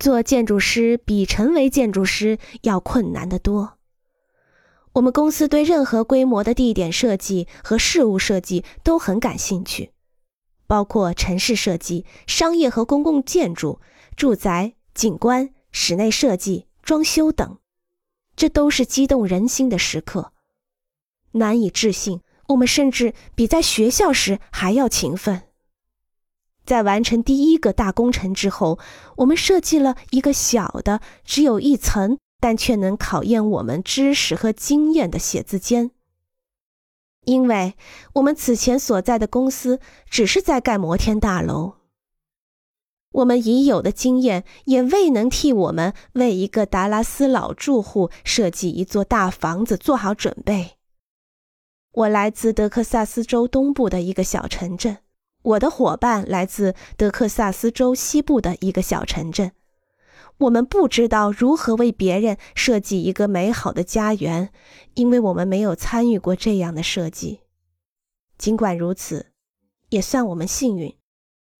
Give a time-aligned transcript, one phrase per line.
[0.00, 3.74] 做建筑师比成为建筑师要困难得多。
[4.94, 9.92] 我们公司对任何规模的地点设计和事务设计都很感兴趣，
[10.66, 13.80] 包括城市设计、商业和公共建筑、
[14.16, 17.58] 住宅、景观、室内设计、装修等。
[18.34, 20.32] 这都是激动人心的时刻。
[21.32, 25.42] 难以置信，我们甚至比在学校时还要勤奋。
[26.70, 28.78] 在完成第一个大工程之后，
[29.16, 35.90] 我们设计了一个小的、只有一层，但却能考验我们知识和经验的写字间。
[37.24, 37.74] 因为
[38.12, 41.72] 我们此前所在的公司只是在盖摩天大楼，
[43.14, 50.76] 我们已有的经验也未能替我们为一个达拉斯老住户设计一座大房子做好准备。
[51.90, 54.98] 我来自德克萨斯州东部的一个小城镇。
[55.42, 59.52] 我的伙伴来自德克萨斯州西部的一个小城镇。
[60.38, 64.50] 我们不知道如何为别人设计一个美好的家园，
[64.94, 67.40] 因为我们没有参与过这样的设计。
[68.38, 69.32] 尽管如此，
[69.90, 70.96] 也算我们幸运。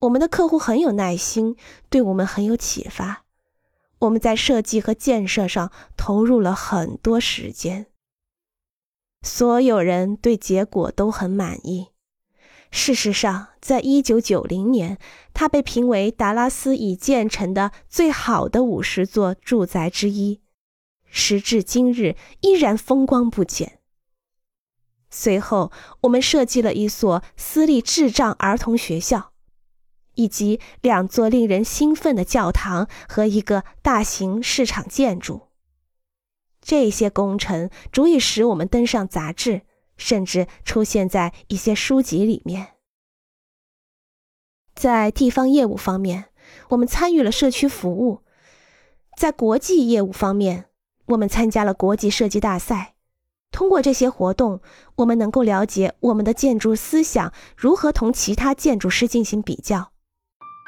[0.01, 1.57] 我们的客户很有耐心，
[1.91, 3.27] 对我们很有启发。
[3.99, 7.85] 我们在设计和建设上投入了很多时间。
[9.21, 11.90] 所有人对结果都很满意。
[12.71, 14.99] 事实上，在一九九零年，
[15.35, 20.41] 它被评为达拉斯已建成的最好的五十座住宅之一，
[21.07, 23.81] 时至今日依然风光不减。
[25.11, 29.33] 随后，我们设计了一所私立智障儿童学校，
[30.15, 35.49] 以及两座令人兴奋的教堂和一个大型市场建筑。
[36.63, 39.63] 这些工程足以使我们登上杂志。
[40.01, 42.69] 甚至出现在一些书籍里面。
[44.75, 46.25] 在地方业务方面，
[46.71, 48.23] 我们参与了社区服务；
[49.17, 50.65] 在国际业务方面，
[51.07, 52.95] 我们参加了国际设计大赛。
[53.53, 54.61] 通过这些活动，
[54.97, 59.93] 我们能够了解我们的建筑思想如何同其他建筑师进行比较。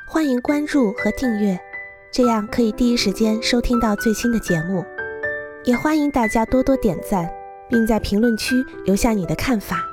[0.08, 1.58] 欢迎关注和订阅，
[2.12, 4.84] 这样可以第一时间收听到最新的节目。
[5.64, 7.41] 也欢迎大家多多点赞。
[7.72, 9.91] 并在评论区留下你的看法。